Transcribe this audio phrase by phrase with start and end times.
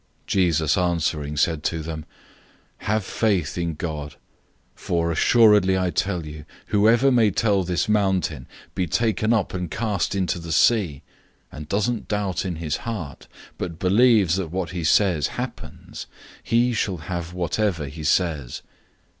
[0.25, 2.05] 011:022 Jesus answered them,
[2.79, 4.13] "Have faith in God.
[4.75, 9.53] 011:023 For most certainly I tell you, whoever may tell this mountain, 'Be taken up
[9.53, 11.03] and cast into the sea,'
[11.51, 13.27] and doesn't doubt in his heart,
[13.59, 15.93] but believes that what he says is happening;
[16.41, 18.63] he shall have whatever he says.